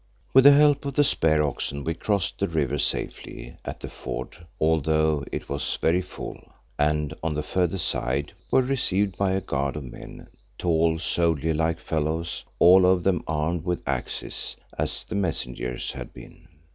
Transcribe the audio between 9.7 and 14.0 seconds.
of men, tall, soldierlike fellows, all of them armed with